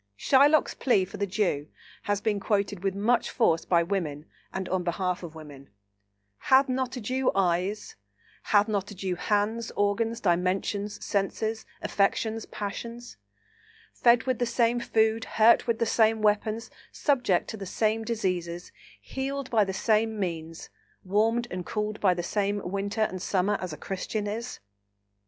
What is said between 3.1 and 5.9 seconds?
force by women and on behalf of women: